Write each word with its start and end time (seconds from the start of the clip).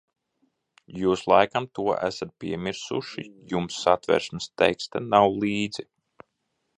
Jūs 1.01 1.21
laikam 1.31 1.67
to 1.79 1.85
esat 2.07 2.33
piemirsuši, 2.43 3.27
jums 3.53 3.77
Satversmes 3.83 4.49
teksta 4.63 5.07
nav 5.13 5.29
līdzi. 5.45 5.87